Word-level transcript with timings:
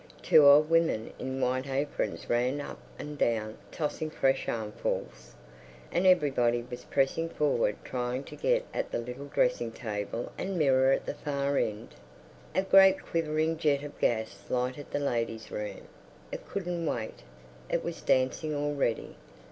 Two 0.23 0.47
old 0.47 0.67
women 0.67 1.13
in 1.19 1.39
white 1.39 1.67
aprons 1.67 2.27
ran 2.27 2.59
up 2.59 2.79
and 2.97 3.19
down 3.19 3.59
tossing 3.71 4.09
fresh 4.09 4.49
armfuls. 4.49 5.35
And 5.91 6.07
everybody 6.07 6.65
was 6.67 6.85
pressing 6.85 7.29
forward 7.29 7.75
trying 7.83 8.23
to 8.23 8.35
get 8.35 8.65
at 8.73 8.89
the 8.91 8.97
little 8.97 9.27
dressing 9.27 9.71
table 9.71 10.31
and 10.39 10.57
mirror 10.57 10.91
at 10.91 11.05
the 11.05 11.13
far 11.13 11.55
end. 11.59 11.93
A 12.55 12.63
great 12.63 12.99
quivering 13.05 13.57
jet 13.59 13.83
of 13.83 13.95
gas 13.99 14.39
lighted 14.49 14.89
the 14.89 14.97
ladies' 14.97 15.51
room. 15.51 15.81
It 16.31 16.47
couldn't 16.47 16.83
wait; 16.83 17.19
it 17.69 17.83
was 17.83 18.01
dancing 18.01 18.55
already. 18.55 19.17